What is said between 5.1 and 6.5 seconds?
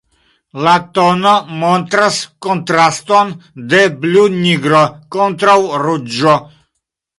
kontraŭ ruĝo.